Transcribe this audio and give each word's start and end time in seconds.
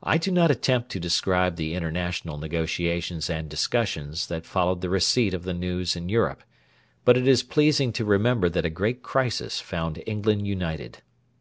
I 0.00 0.16
do 0.16 0.30
not 0.30 0.52
attempt 0.52 0.92
to 0.92 1.00
describe 1.00 1.56
the 1.56 1.74
international 1.74 2.38
negotiations 2.38 3.28
and 3.28 3.48
discussions 3.48 4.28
that 4.28 4.46
followed 4.46 4.80
the 4.80 4.88
receipt 4.88 5.34
of 5.34 5.42
the 5.42 5.52
news 5.52 5.96
in 5.96 6.08
Europe, 6.08 6.44
but 7.04 7.16
it 7.16 7.26
is 7.26 7.42
pleasing 7.42 7.92
to 7.94 8.04
remember 8.04 8.48
that 8.48 8.64
a 8.64 8.70
great 8.70 9.02
crisis 9.02 9.58
found 9.60 10.00
England 10.06 10.46
united. 10.46 11.02